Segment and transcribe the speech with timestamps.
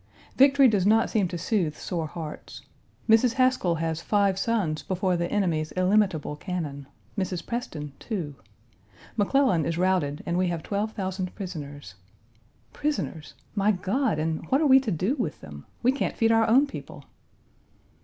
[0.35, 2.63] Victory does not seem to soothe sore hearts.
[3.07, 3.33] Mrs.
[3.33, 6.87] Haskell has five sons before the enemy's illimitable cannon.
[7.15, 7.45] Mrs.
[7.45, 8.33] Preston two.
[9.15, 11.93] McClellan is routed and we have twelve thousand prisoners.
[12.73, 13.35] Prisoners!
[13.53, 14.17] My God!
[14.17, 15.67] and what are we to do with them?
[15.83, 17.05] We can't feed our own people.